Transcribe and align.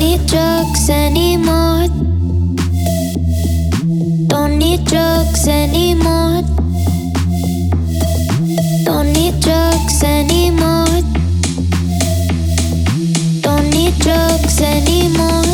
Don't 0.00 0.08
need 0.08 0.26
drugs 0.28 0.88
anymore. 0.88 1.86
Don't 4.28 4.56
need 4.56 4.86
drugs 4.86 5.46
anymore. 5.46 6.40
Don't 8.86 9.12
need 9.12 9.38
drugs 9.42 10.02
anymore. 10.02 10.86
Don't 13.42 13.70
need 13.70 13.98
drugs 13.98 14.62
anymore, 14.62 15.44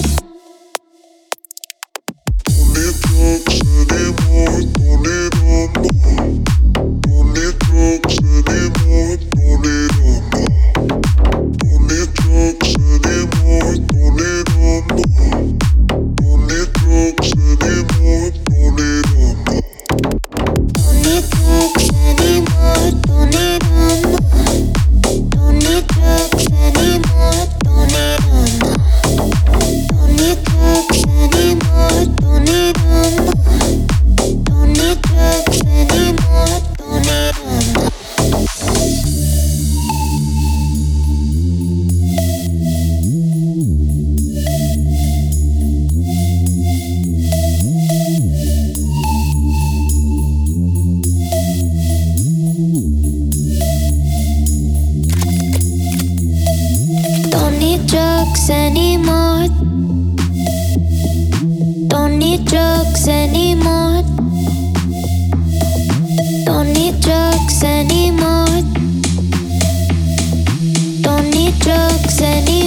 need 57.77 57.89
drugs 57.89 58.51
anymore. 58.51 59.49
Don't 61.89 62.19
need 62.19 62.45
drugs 62.47 63.09
anymore. 63.09 64.03
Don't 66.45 66.73
need 66.73 67.01
drugs 67.01 67.63
anymore. 67.63 68.47
Don't 71.03 71.31
need 71.31 71.59
drugs 71.61 72.21
anymore. 72.23 72.66